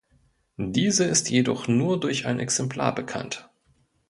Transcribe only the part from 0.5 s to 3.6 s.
Diese ist jedoch nur durch ein Exemplar bekannt.